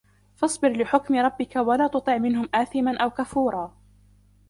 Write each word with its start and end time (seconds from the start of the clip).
فاصبر 0.35 0.77
لحكم 0.81 1.15
ربك 1.15 1.55
ولا 1.55 1.87
تطع 1.87 2.17
منهم 2.17 2.49
آثما 2.53 2.97
أو 2.97 3.09
كفورا 3.09 3.73